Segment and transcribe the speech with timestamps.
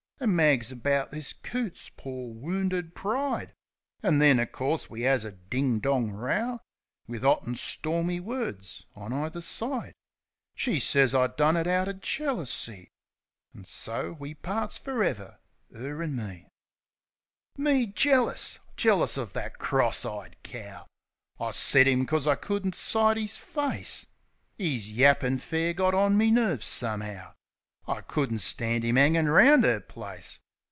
[0.23, 3.55] An' mags about this coot's pore, "wounded pride."
[4.03, 6.59] An' then, o' course, we 'as a ding dong row,
[7.07, 9.93] Wiv 'ot an' stormy words on either side.
[10.53, 12.91] She sez I done it outer jealousy.
[13.55, 15.39] An' so, we parts fer ever—
[15.75, 16.23] 'er an' me.
[16.23, 18.59] THE STROR 'AT COOT 51 Me jealous?
[18.77, 20.85] Jealous of that cross eyed cow!
[21.39, 24.05] I set 'im 'cos I couldn't sight 'is face.
[24.59, 27.33] 'Is yappin' fair got on me nerves, some'ow.
[27.87, 30.39] T couldn't stand 'im 'angin' round 'er place.